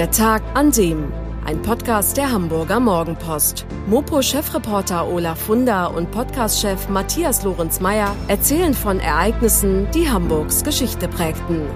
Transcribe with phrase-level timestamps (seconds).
[0.00, 1.12] Der Tag an dem.
[1.44, 3.66] Ein Podcast der Hamburger Morgenpost.
[3.86, 11.66] Mopo-Chefreporter Olaf Funder und Podcast-Chef Matthias Lorenz-Meyer erzählen von Ereignissen, die Hamburgs Geschichte prägten.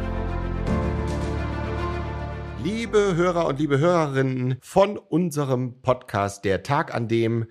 [2.62, 7.44] Liebe Hörer und liebe Hörerinnen von unserem Podcast Der Tag an dem,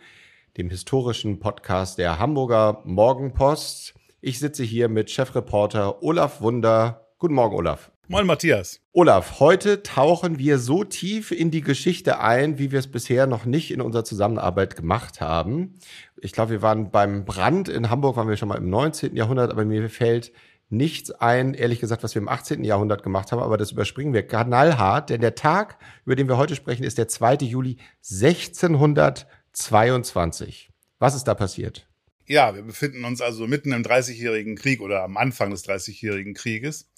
[0.58, 3.94] dem historischen Podcast der Hamburger Morgenpost.
[4.22, 7.12] Ich sitze hier mit Chefreporter Olaf Wunder.
[7.20, 7.93] Guten Morgen, Olaf.
[8.10, 8.82] Moin Matthias.
[8.92, 13.46] Olaf, heute tauchen wir so tief in die Geschichte ein, wie wir es bisher noch
[13.46, 15.76] nicht in unserer Zusammenarbeit gemacht haben.
[16.20, 19.16] Ich glaube, wir waren beim Brand in Hamburg, waren wir schon mal im 19.
[19.16, 20.34] Jahrhundert, aber mir fällt
[20.68, 22.66] nichts ein, ehrlich gesagt, was wir im 18.
[22.66, 26.58] Jahrhundert gemacht haben, aber das überspringen wir knallhart, denn der Tag, über den wir heute
[26.58, 27.36] sprechen, ist der 2.
[27.36, 30.72] Juli 1622.
[31.00, 31.88] Was ist da passiert?
[32.26, 36.90] Ja, wir befinden uns also mitten im Dreißigjährigen Krieg oder am Anfang des Dreißigjährigen Krieges.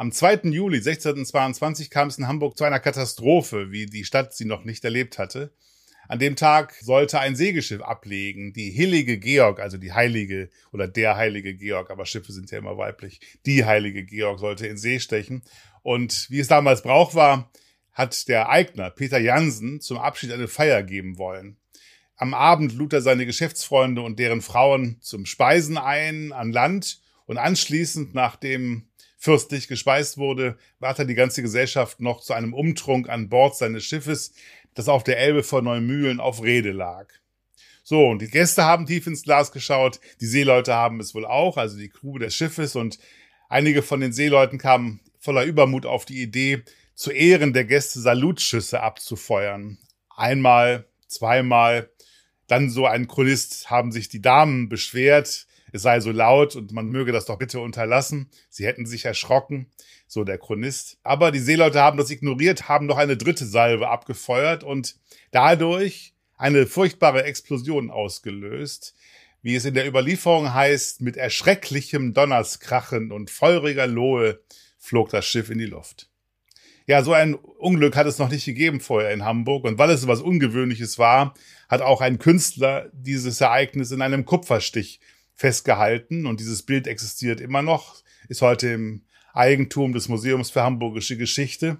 [0.00, 0.44] Am 2.
[0.44, 4.82] Juli 1622 kam es in Hamburg zu einer Katastrophe, wie die Stadt sie noch nicht
[4.82, 5.52] erlebt hatte.
[6.08, 11.18] An dem Tag sollte ein Segelschiff ablegen, die Hillige Georg, also die Heilige oder der
[11.18, 13.20] Heilige Georg, aber Schiffe sind ja immer weiblich.
[13.44, 15.42] Die Heilige Georg sollte in See stechen.
[15.82, 17.52] Und wie es damals Brauch war,
[17.92, 21.58] hat der Eigner Peter Jansen zum Abschied eine Feier geben wollen.
[22.16, 27.36] Am Abend lud er seine Geschäftsfreunde und deren Frauen zum Speisen ein an Land und
[27.36, 28.86] anschließend, nachdem
[29.20, 34.32] fürstlich gespeist wurde, warte die ganze Gesellschaft noch zu einem Umtrunk an Bord seines Schiffes,
[34.74, 37.06] das auf der Elbe vor Neumühlen auf Rede lag.
[37.84, 41.58] So, und die Gäste haben tief ins Glas geschaut, die Seeleute haben es wohl auch,
[41.58, 42.98] also die Crew des Schiffes, und
[43.50, 48.80] einige von den Seeleuten kamen voller Übermut auf die Idee, zu Ehren der Gäste Salutschüsse
[48.80, 49.76] abzufeuern.
[50.16, 51.90] Einmal, zweimal,
[52.46, 56.88] dann so ein Chronist haben sich die Damen beschwert, es sei so laut und man
[56.88, 58.30] möge das doch bitte unterlassen.
[58.48, 59.66] Sie hätten sich erschrocken,
[60.06, 60.98] so der Chronist.
[61.02, 64.96] Aber die Seeleute haben das ignoriert, haben noch eine dritte Salve abgefeuert und
[65.30, 68.94] dadurch eine furchtbare Explosion ausgelöst.
[69.42, 74.40] Wie es in der Überlieferung heißt, mit erschrecklichem Donnerskrachen und feuriger Lohe
[74.78, 76.10] flog das Schiff in die Luft.
[76.86, 79.64] Ja, so ein Unglück hat es noch nicht gegeben vorher in Hamburg.
[79.64, 81.34] Und weil es was Ungewöhnliches war,
[81.68, 84.98] hat auch ein Künstler dieses Ereignis in einem Kupferstich
[85.40, 91.16] festgehalten und dieses Bild existiert immer noch, ist heute im Eigentum des Museums für Hamburgische
[91.16, 91.78] Geschichte.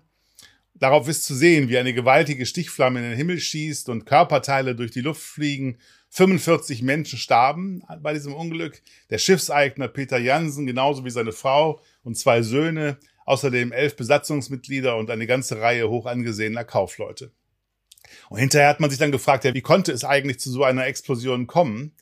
[0.73, 4.93] Darauf ist zu sehen, wie eine gewaltige Stichflamme in den Himmel schießt und Körperteile durch
[4.93, 5.77] die Luft fliegen.
[6.09, 8.81] 45 Menschen starben bei diesem Unglück.
[9.11, 12.97] Der Schiffseigner Peter Jansen, genauso wie seine Frau und zwei Söhne,
[13.27, 17.31] außerdem elf Besatzungsmitglieder und eine ganze Reihe hoch angesehener Kaufleute.
[18.31, 20.87] Und hinterher hat man sich dann gefragt, ja, wie konnte es eigentlich zu so einer
[20.87, 21.93] Explosion kommen?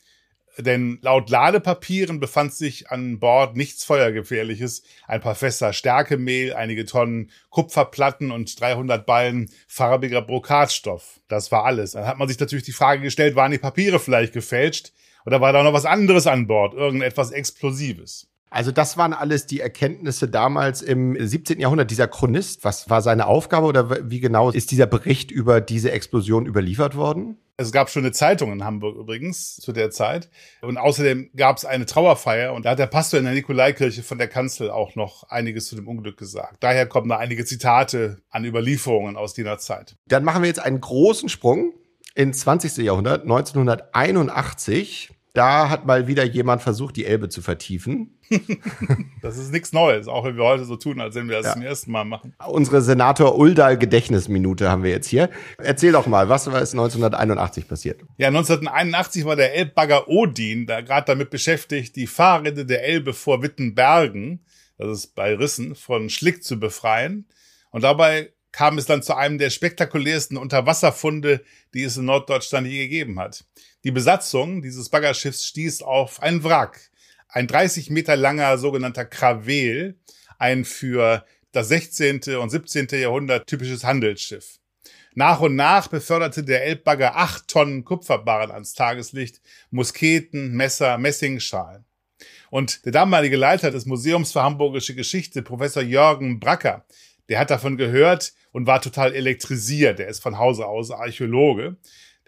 [0.58, 4.82] Denn laut Ladepapieren befand sich an Bord nichts Feuergefährliches.
[5.06, 11.20] Ein paar Fässer Stärkemehl, einige Tonnen Kupferplatten und 300 Ballen farbiger Brokatstoff.
[11.28, 11.92] Das war alles.
[11.92, 14.92] Dann hat man sich natürlich die Frage gestellt, waren die Papiere vielleicht gefälscht?
[15.24, 16.74] Oder war da noch was anderes an Bord?
[16.74, 18.27] Irgendetwas Explosives?
[18.50, 21.60] Also das waren alles die Erkenntnisse damals im 17.
[21.60, 21.90] Jahrhundert.
[21.90, 26.46] Dieser Chronist, was war seine Aufgabe oder wie genau ist dieser Bericht über diese Explosion
[26.46, 27.38] überliefert worden?
[27.60, 30.30] Es gab schon eine Zeitung in Hamburg übrigens zu der Zeit.
[30.62, 34.16] Und außerdem gab es eine Trauerfeier und da hat der Pastor in der Nikolaikirche von
[34.16, 36.58] der Kanzel auch noch einiges zu dem Unglück gesagt.
[36.60, 39.96] Daher kommen da einige Zitate an Überlieferungen aus jener Zeit.
[40.06, 41.74] Dann machen wir jetzt einen großen Sprung
[42.14, 42.76] ins 20.
[42.78, 45.10] Jahrhundert, 1981.
[45.38, 48.18] Da hat mal wieder jemand versucht, die Elbe zu vertiefen.
[49.22, 51.52] das ist nichts Neues, auch wenn wir heute so tun, als wenn wir das ja.
[51.52, 52.34] zum ersten Mal machen.
[52.44, 55.30] Unsere Senator Uldal Gedächtnisminute haben wir jetzt hier.
[55.58, 58.00] Erzähl doch mal, was ist 1981 passiert?
[58.16, 63.40] Ja, 1981 war der Elbbagger Odin da gerade damit beschäftigt, die Fahrräder der Elbe vor
[63.40, 64.44] Wittenbergen,
[64.76, 67.28] das ist bei Rissen, von Schlick zu befreien.
[67.70, 71.44] Und dabei kam es dann zu einem der spektakulärsten Unterwasserfunde,
[71.74, 73.44] die es in Norddeutschland je gegeben hat.
[73.84, 76.90] Die Besatzung dieses Baggerschiffs stieß auf ein Wrack,
[77.28, 79.96] ein 30 Meter langer sogenannter Kravel,
[80.38, 82.20] ein für das 16.
[82.40, 82.88] und 17.
[82.92, 84.58] Jahrhundert typisches Handelsschiff.
[85.14, 89.40] Nach und nach beförderte der Elbbagger acht Tonnen Kupferbarren ans Tageslicht,
[89.70, 91.84] Musketen, Messer, Messingschalen.
[92.50, 96.84] Und der damalige Leiter des Museums für Hamburgische Geschichte, Professor Jürgen Bracker,
[97.28, 99.98] der hat davon gehört und war total elektrisiert.
[99.98, 101.76] Der ist von Hause aus Archäologe.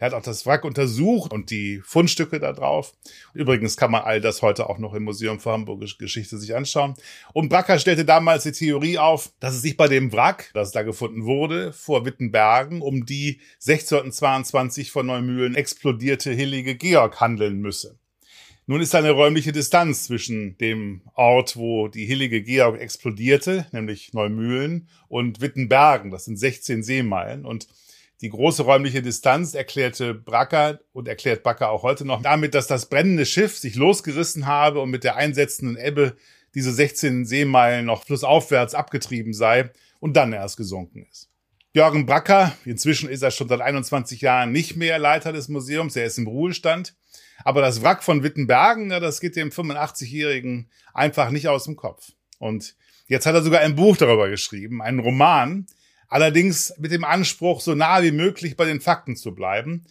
[0.01, 2.95] Der hat auch das Wrack untersucht und die Fundstücke da drauf.
[3.35, 6.95] Übrigens kann man all das heute auch noch im Museum für Hamburgische Geschichte sich anschauen.
[7.35, 10.83] Und Bracker stellte damals die Theorie auf, dass es sich bei dem Wrack, das da
[10.83, 17.99] gefunden wurde, vor Wittenbergen, um die 1622 von Neumühlen explodierte Hillige Georg handeln müsse.
[18.71, 24.89] Nun ist eine räumliche Distanz zwischen dem Ort, wo die Hillige Georg explodierte, nämlich Neumühlen,
[25.09, 26.13] und Wittenbergen.
[26.13, 27.45] Das sind 16 Seemeilen.
[27.45, 27.67] Und
[28.21, 32.87] die große räumliche Distanz erklärte Bracker und erklärt Backer auch heute noch damit, dass das
[32.87, 36.17] brennende Schiff sich losgerissen habe und mit der einsetzenden Ebbe
[36.55, 39.71] diese 16 Seemeilen noch flussaufwärts abgetrieben sei
[40.01, 41.31] und dann erst gesunken ist.
[41.73, 46.05] Jürgen Bracker, inzwischen ist er schon seit 21 Jahren nicht mehr Leiter des Museums, er
[46.05, 46.97] ist im Ruhestand,
[47.45, 52.13] aber das Wrack von Wittenbergen, das geht dem 85-Jährigen einfach nicht aus dem Kopf.
[52.39, 52.75] Und
[53.07, 55.67] jetzt hat er sogar ein Buch darüber geschrieben, einen Roman,
[56.11, 59.87] allerdings mit dem Anspruch, so nah wie möglich bei den Fakten zu bleiben.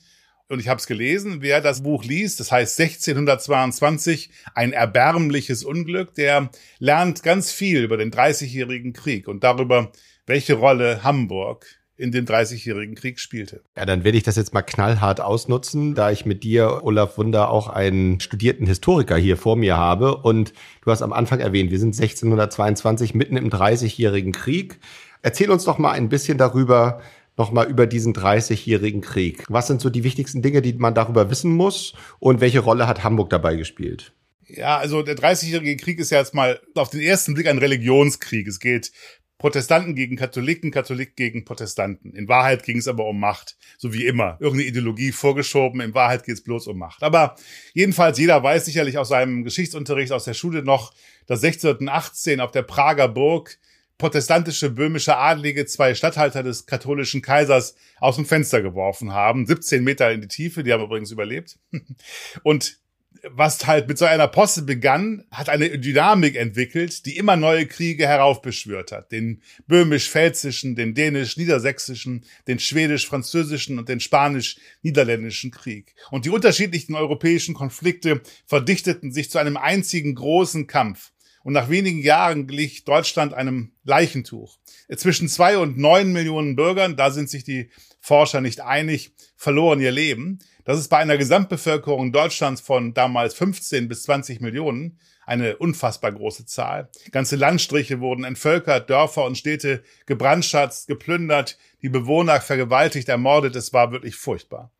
[0.49, 6.15] Und ich habe es gelesen, wer das Buch liest, das heißt 1622, ein erbärmliches Unglück,
[6.15, 6.49] der
[6.79, 9.91] lernt ganz viel über den Dreißigjährigen Krieg und darüber,
[10.25, 11.67] welche Rolle Hamburg
[11.99, 13.61] in dem Dreißigjährigen Krieg spielte.
[13.77, 17.51] Ja, dann werde ich das jetzt mal knallhart ausnutzen, da ich mit dir, Olaf Wunder,
[17.51, 20.15] auch einen studierten Historiker hier vor mir habe.
[20.15, 24.79] Und du hast am Anfang erwähnt, wir sind 1622 mitten im Dreißigjährigen Krieg.
[25.21, 27.01] Erzähl uns doch mal ein bisschen darüber,
[27.37, 29.45] noch mal über diesen 30-jährigen Krieg.
[29.49, 31.93] Was sind so die wichtigsten Dinge, die man darüber wissen muss?
[32.19, 34.13] Und welche Rolle hat Hamburg dabei gespielt?
[34.47, 38.47] Ja, also der 30-jährige Krieg ist ja jetzt mal auf den ersten Blick ein Religionskrieg.
[38.47, 38.91] Es geht
[39.39, 42.11] Protestanten gegen Katholiken, Katholik gegen Protestanten.
[42.13, 44.37] In Wahrheit ging es aber um Macht, so wie immer.
[44.41, 47.03] Irgendeine Ideologie vorgeschoben, in Wahrheit geht es bloß um Macht.
[47.03, 47.35] Aber
[47.73, 50.93] jedenfalls, jeder weiß sicherlich aus seinem Geschichtsunterricht aus der Schule noch,
[51.25, 53.57] dass 1618 auf der Prager Burg
[53.99, 60.11] protestantische böhmische Adlige zwei Statthalter des katholischen Kaisers aus dem Fenster geworfen haben, 17 Meter
[60.11, 61.59] in die Tiefe, die haben übrigens überlebt.
[62.43, 62.79] Und
[63.23, 68.07] was halt mit so einer Posse begann, hat eine Dynamik entwickelt, die immer neue Kriege
[68.07, 69.11] heraufbeschwört hat.
[69.11, 75.95] Den böhmisch-pfälzischen, den dänisch-niedersächsischen, den schwedisch-französischen und den spanisch-niederländischen Krieg.
[76.11, 81.11] Und die unterschiedlichen europäischen Konflikte verdichteten sich zu einem einzigen großen Kampf.
[81.43, 84.57] Und nach wenigen Jahren glich Deutschland einem Leichentuch.
[84.95, 87.69] Zwischen zwei und neun Millionen Bürgern, da sind sich die
[87.99, 90.39] Forscher nicht einig, verloren ihr Leben.
[90.65, 96.47] Das ist bei einer Gesamtbevölkerung Deutschlands von damals 15 bis 20 Millionen eine unfassbar große
[96.47, 96.89] Zahl.
[97.11, 103.55] Ganze Landstriche wurden entvölkert, Dörfer und Städte gebrandschatzt, geplündert, die Bewohner vergewaltigt, ermordet.
[103.55, 104.71] Es war wirklich furchtbar.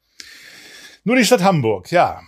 [1.03, 2.23] Nur die Stadt Hamburg, ja,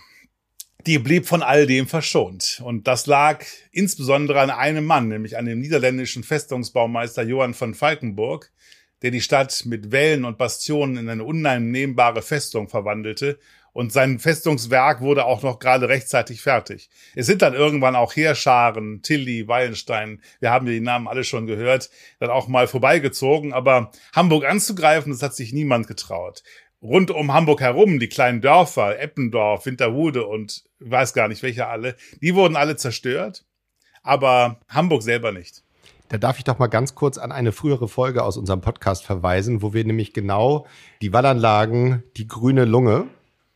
[0.86, 2.60] die blieb von all dem verschont.
[2.64, 8.50] Und das lag insbesondere an einem Mann, nämlich an dem niederländischen Festungsbaumeister Johann von Falkenburg,
[9.02, 13.38] der die Stadt mit Wällen und Bastionen in eine uneinnehmbare Festung verwandelte.
[13.72, 16.90] Und sein Festungswerk wurde auch noch gerade rechtzeitig fertig.
[17.14, 21.88] Es sind dann irgendwann auch Heerscharen, Tilly, Wallenstein, wir haben die Namen alle schon gehört,
[22.20, 23.54] dann auch mal vorbeigezogen.
[23.54, 26.42] Aber Hamburg anzugreifen, das hat sich niemand getraut.
[26.82, 31.96] Rund um Hamburg herum, die kleinen Dörfer, Eppendorf, Winterhude und weiß gar nicht welche alle,
[32.20, 33.44] die wurden alle zerstört.
[34.02, 35.62] Aber Hamburg selber nicht.
[36.08, 39.62] Da darf ich doch mal ganz kurz an eine frühere Folge aus unserem Podcast verweisen,
[39.62, 40.66] wo wir nämlich genau
[41.00, 43.06] die Wallanlagen, die grüne Lunge,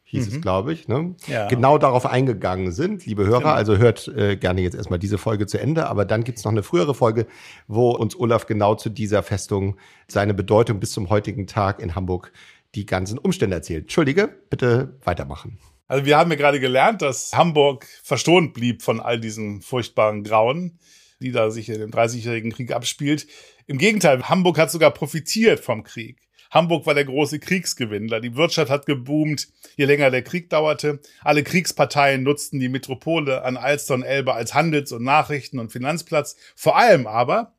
[0.05, 0.37] hieß mhm.
[0.37, 1.17] es, glaube ich, ne?
[1.27, 1.49] ja.
[1.49, 3.41] genau darauf eingegangen sind, liebe Hörer.
[3.41, 3.53] Genau.
[3.53, 6.63] Also hört äh, gerne jetzt erstmal diese Folge zu Ende, aber dann gibt's noch eine
[6.63, 7.27] frühere Folge,
[7.67, 9.77] wo uns Olaf genau zu dieser Festung
[10.07, 12.33] seine Bedeutung bis zum heutigen Tag in Hamburg
[12.75, 13.85] die ganzen Umstände erzählt.
[13.85, 15.59] Entschuldige, bitte weitermachen.
[15.87, 20.79] Also wir haben ja gerade gelernt, dass Hamburg verstohlen blieb von all diesen furchtbaren Grauen
[21.21, 23.27] die da sich in dem 30-jährigen Krieg abspielt.
[23.67, 26.21] Im Gegenteil, Hamburg hat sogar profitiert vom Krieg.
[26.51, 28.21] Hamburg war der große Kriegsgewinner.
[28.21, 31.01] Die Wirtschaft hat geboomt, je länger der Krieg dauerte.
[31.23, 36.37] Alle Kriegsparteien nutzten die Metropole an Alster und Elbe als Handels- und Nachrichten- und Finanzplatz.
[36.55, 37.57] Vor allem aber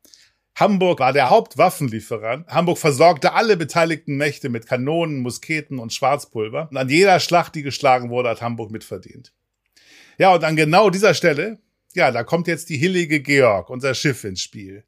[0.58, 2.46] Hamburg war der Hauptwaffenlieferant.
[2.48, 6.68] Hamburg versorgte alle beteiligten Mächte mit Kanonen, Musketen und Schwarzpulver.
[6.70, 9.32] Und an jeder Schlacht, die geschlagen wurde, hat Hamburg mitverdient.
[10.18, 11.58] Ja, und an genau dieser Stelle
[11.94, 14.84] ja, da kommt jetzt die Hillige Georg, unser Schiff ins Spiel.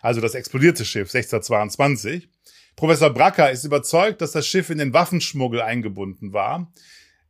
[0.00, 2.28] Also das explodierte Schiff 1622.
[2.76, 6.72] Professor Bracker ist überzeugt, dass das Schiff in den Waffenschmuggel eingebunden war.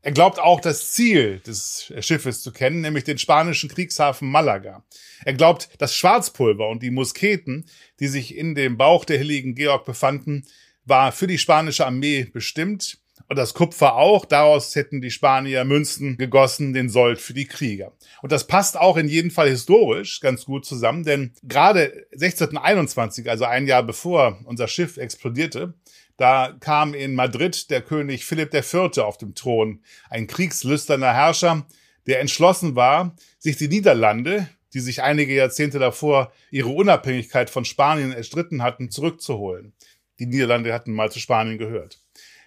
[0.04, 4.84] Er glaubt auch das Ziel des Schiffes zu kennen, nämlich den spanischen Kriegshafen Malaga.
[5.25, 7.64] Er glaubt, das Schwarzpulver und die Musketen,
[8.00, 10.44] die sich in dem Bauch der Hilligen Georg befanden,
[10.84, 14.26] war für die spanische Armee bestimmt und das Kupfer auch.
[14.26, 17.92] Daraus hätten die Spanier Münzen gegossen, den Sold für die Krieger.
[18.20, 23.46] Und das passt auch in jedem Fall historisch ganz gut zusammen, denn gerade 1621, also
[23.46, 25.73] ein Jahr bevor unser Schiff explodierte,
[26.16, 28.99] da kam in Madrid der König Philipp IV.
[28.99, 31.66] auf dem Thron, ein kriegslüsterner Herrscher,
[32.06, 38.12] der entschlossen war, sich die Niederlande, die sich einige Jahrzehnte davor ihre Unabhängigkeit von Spanien
[38.12, 39.73] erstritten hatten, zurückzuholen.
[40.18, 42.00] Die Niederlande hatten mal zu Spanien gehört.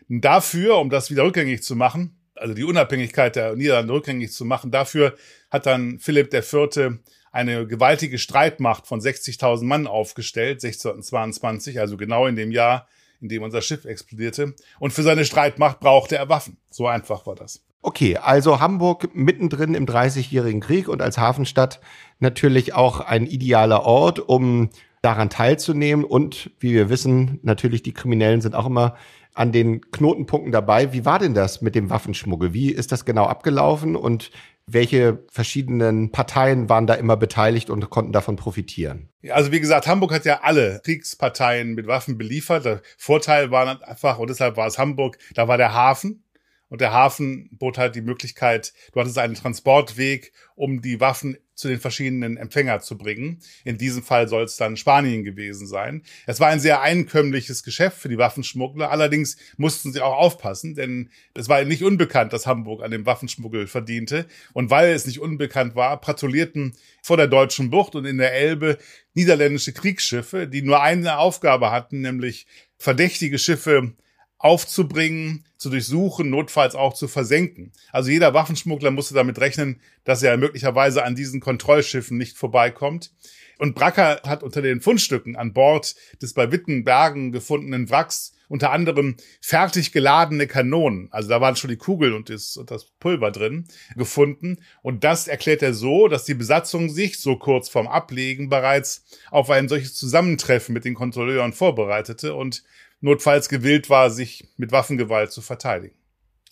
[0.08, 4.72] Dafür, um das wieder rückgängig zu machen, also die Unabhängigkeit der Niederlande rückgängig zu machen.
[4.72, 5.16] Dafür
[5.50, 7.00] hat dann Philipp IV.
[7.32, 12.88] eine gewaltige Streitmacht von 60.000 Mann aufgestellt, 1622, also genau in dem Jahr,
[13.22, 14.56] in dem unser Schiff explodierte.
[14.80, 16.58] Und für seine Streitmacht brauchte er Waffen.
[16.70, 17.64] So einfach war das.
[17.82, 21.80] Okay, also Hamburg mittendrin im Dreißigjährigen Krieg und als Hafenstadt
[22.20, 24.70] natürlich auch ein idealer Ort, um
[25.02, 26.04] daran teilzunehmen.
[26.04, 28.96] Und wie wir wissen, natürlich die Kriminellen sind auch immer
[29.34, 30.92] an den Knotenpunkten dabei.
[30.94, 32.54] Wie war denn das mit dem Waffenschmuggel?
[32.54, 34.32] Wie ist das genau abgelaufen und
[34.70, 39.10] welche verschiedenen Parteien waren da immer beteiligt und konnten davon profitieren?
[39.30, 42.66] Also wie gesagt, Hamburg hat ja alle Kriegsparteien mit Waffen beliefert.
[42.66, 46.24] Der Vorteil war einfach, und deshalb war es Hamburg, da war der Hafen.
[46.70, 51.68] Und der Hafen bot halt die Möglichkeit, du hattest einen Transportweg, um die Waffen zu
[51.68, 53.40] den verschiedenen Empfänger zu bringen.
[53.64, 56.04] In diesem Fall soll es dann Spanien gewesen sein.
[56.28, 58.92] Es war ein sehr einkömmliches Geschäft für die Waffenschmuggler.
[58.92, 63.66] Allerdings mussten sie auch aufpassen, denn es war nicht unbekannt, dass Hamburg an dem Waffenschmuggel
[63.66, 64.28] verdiente.
[64.54, 68.78] Und weil es nicht unbekannt war, patrouillierten vor der deutschen Bucht und in der Elbe
[69.16, 72.46] niederländische Kriegsschiffe, die nur eine Aufgabe hatten, nämlich
[72.78, 73.94] verdächtige Schiffe
[74.40, 77.72] aufzubringen, zu durchsuchen, notfalls auch zu versenken.
[77.92, 83.12] Also jeder Waffenschmuggler musste damit rechnen, dass er möglicherweise an diesen Kontrollschiffen nicht vorbeikommt.
[83.58, 89.16] Und Bracker hat unter den Fundstücken an Bord des bei Wittenbergen gefundenen Wracks unter anderem
[89.42, 93.68] fertig geladene Kanonen, also da waren schon die Kugeln und das, und das Pulver drin,
[93.96, 94.58] gefunden.
[94.82, 99.50] Und das erklärt er so, dass die Besatzung sich so kurz vorm Ablegen bereits auf
[99.50, 102.64] ein solches Zusammentreffen mit den Kontrolleuren vorbereitete und
[103.02, 105.96] notfalls gewillt war, sich mit Waffengewalt zu verteidigen.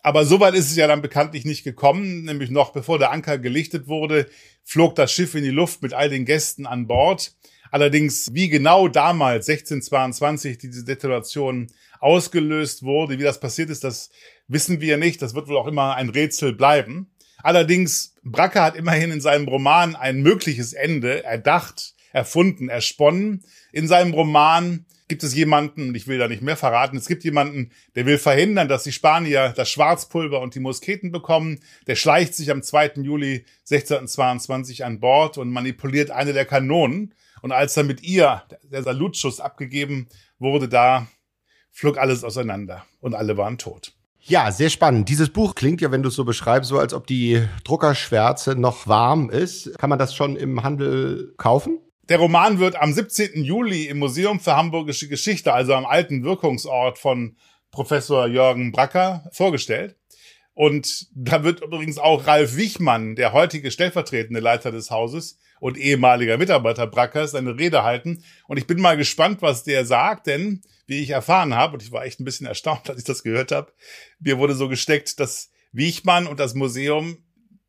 [0.01, 3.87] Aber soweit ist es ja dann bekanntlich nicht gekommen, nämlich noch bevor der Anker gelichtet
[3.87, 4.27] wurde,
[4.63, 7.33] flog das Schiff in die Luft mit all den Gästen an Bord.
[7.71, 11.67] Allerdings, wie genau damals 1622 diese Detonation
[11.99, 14.11] ausgelöst wurde, wie das passiert ist, das
[14.47, 15.23] wissen wir nicht.
[15.23, 17.11] Das wird wohl auch immer ein Rätsel bleiben.
[17.41, 23.43] Allerdings, Bracker hat immerhin in seinem Roman ein mögliches Ende erdacht, erfunden, ersponnen.
[23.71, 27.71] In seinem Roman gibt es jemanden, ich will da nicht mehr verraten, es gibt jemanden,
[27.95, 31.59] der will verhindern, dass die Spanier das Schwarzpulver und die Musketen bekommen.
[31.87, 32.93] Der schleicht sich am 2.
[32.97, 37.13] Juli 1622 an Bord und manipuliert eine der Kanonen.
[37.41, 40.07] Und als dann mit ihr der Salutschuss abgegeben
[40.39, 41.07] wurde, da
[41.71, 43.93] flog alles auseinander und alle waren tot.
[44.27, 45.07] Ja, sehr spannend.
[45.09, 48.87] Dieses Buch klingt ja, wenn du es so beschreibst, so als ob die Druckerschwärze noch
[48.87, 49.77] warm ist.
[49.77, 51.77] Kann man das schon im Handel kaufen?
[52.07, 53.43] Der Roman wird am 17.
[53.43, 57.35] Juli im Museum für Hamburgische Geschichte, also am alten Wirkungsort von
[57.71, 59.95] Professor Jürgen Bracker, vorgestellt.
[60.53, 66.37] Und da wird übrigens auch Ralf Wichmann, der heutige stellvertretende Leiter des Hauses und ehemaliger
[66.37, 68.23] Mitarbeiter Brackers, eine Rede halten.
[68.47, 71.91] Und ich bin mal gespannt, was der sagt, denn wie ich erfahren habe, und ich
[71.91, 73.73] war echt ein bisschen erstaunt, als ich das gehört habe,
[74.19, 77.17] mir wurde so gesteckt, dass Wichmann und das Museum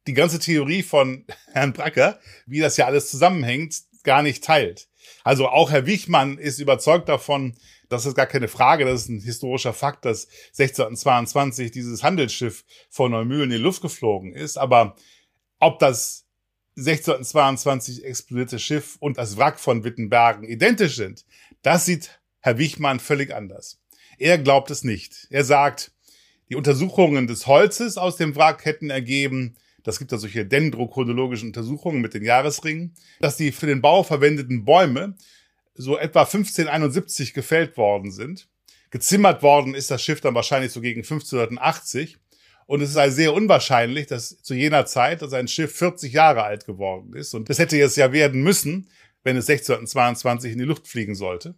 [0.06, 3.74] die ganze Theorie von Herrn Bracker, wie das ja alles zusammenhängt,
[4.06, 4.88] gar nicht teilt.
[5.22, 7.54] Also auch Herr Wichmann ist überzeugt davon,
[7.88, 13.08] das ist gar keine Frage, das ist ein historischer Fakt, dass 1622 dieses Handelsschiff vor
[13.08, 14.56] Neumühlen in die Luft geflogen ist.
[14.56, 14.96] Aber
[15.60, 16.26] ob das
[16.76, 21.24] 1622 explodierte Schiff und das Wrack von Wittenbergen identisch sind,
[21.62, 23.80] das sieht Herr Wichmann völlig anders.
[24.18, 25.26] Er glaubt es nicht.
[25.30, 25.92] Er sagt,
[26.48, 32.00] die Untersuchungen des Holzes aus dem Wrack hätten ergeben, das gibt ja solche dendrochronologischen Untersuchungen
[32.00, 35.14] mit den Jahresringen, dass die für den Bau verwendeten Bäume
[35.74, 38.48] so etwa 1571 gefällt worden sind.
[38.90, 42.18] Gezimmert worden ist das Schiff dann wahrscheinlich so gegen 1580.
[42.66, 46.42] Und es ist also sehr unwahrscheinlich, dass zu jener Zeit, dass ein Schiff 40 Jahre
[46.42, 47.32] alt geworden ist.
[47.34, 48.90] Und das hätte jetzt ja werden müssen,
[49.22, 51.54] wenn es 1622 in die Luft fliegen sollte.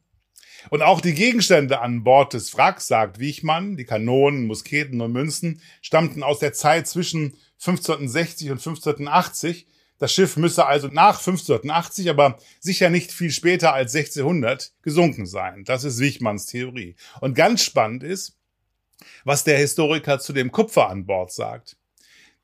[0.71, 5.61] Und auch die Gegenstände an Bord des Wracks, sagt Wiechmann, die Kanonen, Musketen und Münzen,
[5.81, 9.67] stammten aus der Zeit zwischen 1560 und 1580.
[9.99, 15.65] Das Schiff müsse also nach 1580, aber sicher nicht viel später als 1600 gesunken sein.
[15.65, 16.95] Das ist Wichmanns Theorie.
[17.21, 18.37] Und ganz spannend ist,
[19.25, 21.77] was der Historiker zu dem Kupfer an Bord sagt.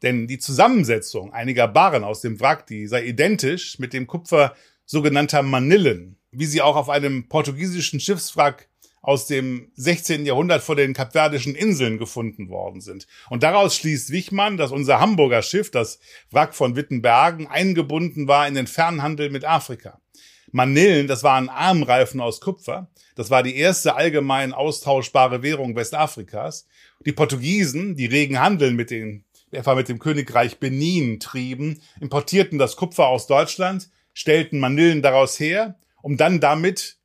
[0.03, 4.55] Denn die Zusammensetzung einiger Barren aus dem Wrack, die sei identisch mit dem Kupfer
[4.85, 8.69] sogenannter Manillen, wie sie auch auf einem portugiesischen Schiffswrack
[9.05, 10.25] aus dem 16.
[10.25, 13.07] Jahrhundert vor den Kapverdischen Inseln gefunden worden sind.
[13.29, 15.99] Und daraus schließt Wichmann, dass unser Hamburger Schiff, das
[16.31, 20.01] Wrack von Wittenbergen, eingebunden war in den Fernhandel mit Afrika.
[20.53, 22.89] Manillen, das waren Armreifen aus Kupfer.
[23.15, 26.67] Das war die erste allgemein austauschbare Währung Westafrikas.
[27.05, 32.77] Die Portugiesen, die regen Handel mit den, etwa mit dem Königreich Benin trieben, importierten das
[32.77, 36.99] Kupfer aus Deutschland, stellten Manillen daraus her, um dann damit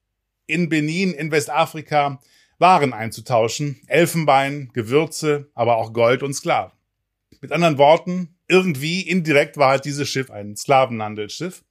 [0.45, 2.19] in Benin in Westafrika
[2.57, 6.77] Waren einzutauschen, Elfenbein, Gewürze, aber auch Gold und Sklaven.
[7.39, 11.63] Mit anderen Worten, irgendwie indirekt war halt dieses Schiff ein Sklavenhandelsschiff.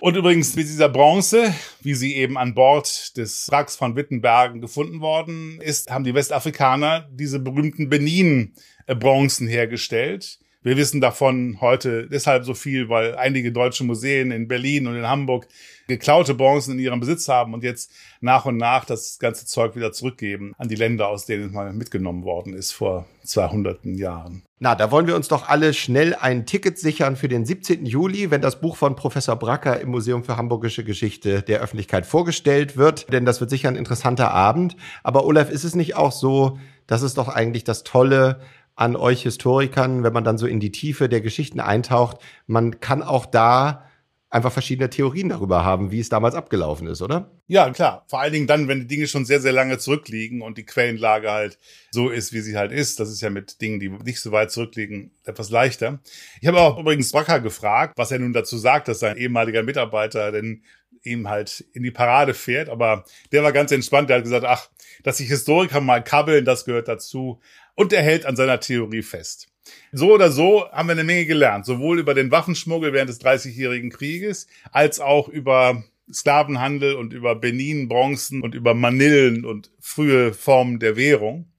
[0.00, 5.00] Und übrigens mit dieser Bronze, wie sie eben an Bord des Wracks von Wittenbergen gefunden
[5.00, 10.40] worden ist, haben die Westafrikaner diese berühmten Benin-Bronzen hergestellt.
[10.64, 15.06] Wir wissen davon heute deshalb so viel, weil einige deutsche Museen in Berlin und in
[15.06, 15.46] Hamburg
[15.88, 17.92] geklaute Bronzen in ihrem Besitz haben und jetzt
[18.22, 21.70] nach und nach das ganze Zeug wieder zurückgeben an die Länder, aus denen es mal
[21.74, 24.42] mitgenommen worden ist vor 200 Jahren.
[24.58, 27.84] Na, da wollen wir uns doch alle schnell ein Ticket sichern für den 17.
[27.84, 32.78] Juli, wenn das Buch von Professor Bracker im Museum für Hamburgische Geschichte der Öffentlichkeit vorgestellt
[32.78, 33.12] wird.
[33.12, 34.76] Denn das wird sicher ein interessanter Abend.
[35.02, 38.40] Aber Olaf, ist es nicht auch so, dass es doch eigentlich das Tolle
[38.76, 43.02] an euch Historikern, wenn man dann so in die Tiefe der Geschichten eintaucht, man kann
[43.02, 43.84] auch da
[44.34, 47.30] einfach verschiedene Theorien darüber haben, wie es damals abgelaufen ist, oder?
[47.46, 48.04] Ja, klar.
[48.08, 51.30] Vor allen Dingen dann, wenn die Dinge schon sehr, sehr lange zurückliegen und die Quellenlage
[51.30, 51.56] halt
[51.92, 52.98] so ist, wie sie halt ist.
[52.98, 56.00] Das ist ja mit Dingen, die nicht so weit zurückliegen, etwas leichter.
[56.40, 60.32] Ich habe auch übrigens Bracker gefragt, was er nun dazu sagt, dass sein ehemaliger Mitarbeiter
[60.32, 60.64] denn
[61.04, 62.68] ihm halt in die Parade fährt.
[62.68, 64.10] Aber der war ganz entspannt.
[64.10, 64.68] Der hat gesagt, ach,
[65.02, 67.40] dass sich Historiker mal kabbeln, das gehört dazu
[67.74, 69.48] und er hält an seiner Theorie fest.
[69.92, 73.90] So oder so haben wir eine Menge gelernt, sowohl über den Waffenschmuggel während des Dreißigjährigen
[73.90, 80.78] Krieges, als auch über Sklavenhandel und über Benin, Bronzen und über Manillen und frühe Formen
[80.78, 81.50] der Währung.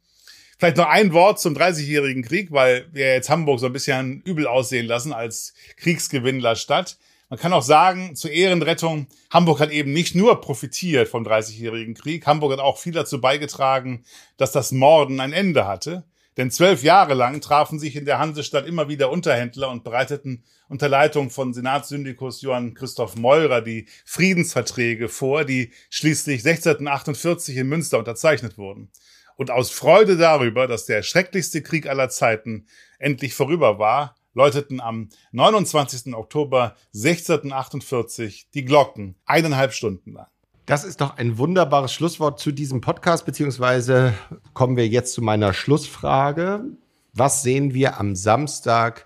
[0.58, 4.48] Vielleicht noch ein Wort zum Dreißigjährigen Krieg, weil wir jetzt Hamburg so ein bisschen übel
[4.48, 6.98] aussehen lassen als Kriegsgewinnlerstadt.
[7.30, 12.28] Man kann auch sagen, zur Ehrenrettung, Hamburg hat eben nicht nur profitiert vom Dreißigjährigen Krieg,
[12.28, 14.06] Hamburg hat auch viel dazu beigetragen,
[14.38, 16.06] dass das Morden ein Ende hatte.
[16.38, 20.90] Denn zwölf Jahre lang trafen sich in der Hansestadt immer wieder Unterhändler und bereiteten unter
[20.90, 28.58] Leitung von Senatssyndikus Johann Christoph Meurer die Friedensverträge vor, die schließlich 1648 in Münster unterzeichnet
[28.58, 28.92] wurden.
[29.38, 32.68] Und aus Freude darüber, dass der schrecklichste Krieg aller Zeiten
[33.00, 36.14] endlich vorüber war, läuteten am 29.
[36.14, 40.28] Oktober 1648 die Glocken eineinhalb Stunden lang.
[40.68, 44.14] Das ist doch ein wunderbares Schlusswort zu diesem Podcast, beziehungsweise
[44.54, 46.66] kommen wir jetzt zu meiner Schlussfrage.
[47.14, 49.06] Was sehen wir am Samstag,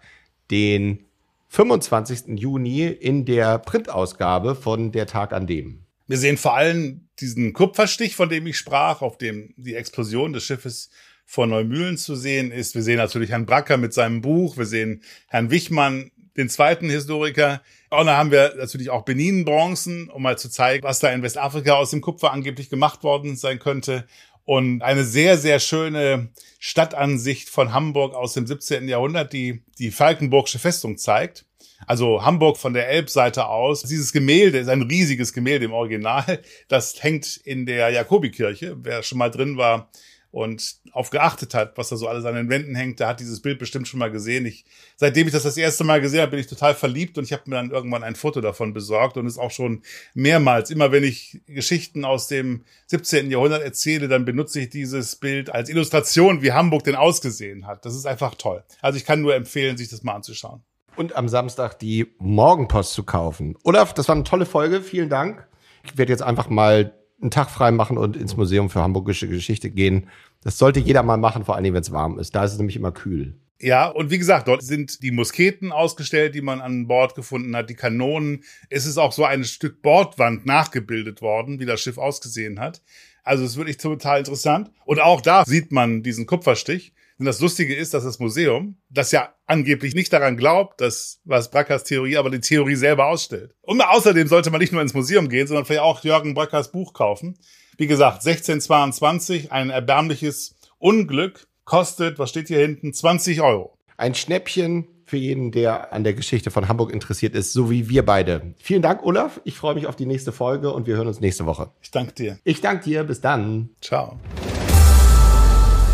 [0.52, 1.06] den
[1.50, 2.40] 25.
[2.40, 5.84] Juni in der Printausgabe von Der Tag an dem?
[6.08, 10.44] Wir sehen vor allem diesen Kupferstich, von dem ich sprach, auf dem die Explosion des
[10.44, 10.90] Schiffes
[11.30, 12.74] vor Neumühlen zu sehen ist.
[12.74, 14.58] Wir sehen natürlich Herrn Bracker mit seinem Buch.
[14.58, 17.62] Wir sehen Herrn Wichmann, den zweiten Historiker.
[17.92, 21.74] Und dann haben wir natürlich auch Benin-Bronzen, um mal zu zeigen, was da in Westafrika
[21.74, 24.08] aus dem Kupfer angeblich gemacht worden sein könnte.
[24.44, 28.88] Und eine sehr, sehr schöne Stadtansicht von Hamburg aus dem 17.
[28.88, 31.46] Jahrhundert, die die Falkenburgsche Festung zeigt.
[31.86, 33.84] Also Hamburg von der Elbseite aus.
[33.84, 36.42] Dieses Gemälde ist ein riesiges Gemälde im Original.
[36.70, 38.78] Das hängt in der Jakobikirche.
[38.82, 39.92] Wer schon mal drin war,
[40.32, 43.42] und auf geachtet hat, was da so alles an den Wänden hängt, der hat dieses
[43.42, 44.46] Bild bestimmt schon mal gesehen.
[44.46, 44.64] Ich,
[44.96, 47.44] seitdem ich das das erste Mal gesehen habe, bin ich total verliebt und ich habe
[47.48, 49.82] mir dann irgendwann ein Foto davon besorgt und es auch schon
[50.14, 53.32] mehrmals, immer wenn ich Geschichten aus dem 17.
[53.32, 57.86] Jahrhundert erzähle, dann benutze ich dieses Bild als Illustration, wie Hamburg denn ausgesehen hat.
[57.86, 58.64] Das ist einfach toll.
[58.82, 60.62] Also ich kann nur empfehlen, sich das mal anzuschauen.
[60.96, 63.58] Und am Samstag die Morgenpost zu kaufen.
[63.64, 64.82] Olaf, das war eine tolle Folge.
[64.82, 65.48] Vielen Dank.
[65.84, 69.70] Ich werde jetzt einfach mal einen Tag frei machen und ins Museum für Hamburgische Geschichte
[69.70, 70.08] gehen.
[70.42, 72.34] Das sollte jeder mal machen, vor allem wenn es warm ist.
[72.36, 73.36] Da ist es nämlich immer kühl.
[73.62, 77.70] Ja, und wie gesagt, dort sind die Musketen ausgestellt, die man an Bord gefunden hat,
[77.70, 78.46] die Kanonen.
[78.70, 82.82] Es ist auch so ein Stück Bordwand nachgebildet worden, wie das Schiff ausgesehen hat.
[83.24, 84.72] Also es ist wirklich total interessant.
[84.86, 86.94] Und auch da sieht man diesen Kupferstich.
[87.20, 91.52] Und das Lustige ist, dass das Museum, das ja angeblich nicht daran glaubt, dass was
[91.52, 93.54] Brackers Theorie, aber die Theorie selber ausstellt.
[93.62, 96.94] Und außerdem sollte man nicht nur ins Museum gehen, sondern vielleicht auch Jürgen Brackers Buch
[96.94, 97.38] kaufen.
[97.78, 103.78] Wie gesagt, 1622, ein erbärmliches Unglück, kostet, was steht hier hinten, 20 Euro.
[103.98, 108.06] Ein Schnäppchen für jeden, der an der Geschichte von Hamburg interessiert ist, so wie wir
[108.06, 108.54] beide.
[108.60, 109.42] Vielen Dank, Olaf.
[109.44, 111.72] Ich freue mich auf die nächste Folge und wir hören uns nächste Woche.
[111.82, 112.40] Ich danke dir.
[112.44, 113.04] Ich danke dir.
[113.04, 113.70] Bis dann.
[113.82, 114.18] Ciao.